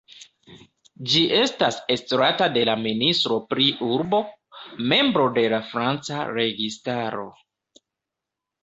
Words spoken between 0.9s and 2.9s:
Ĝi estas estrata de la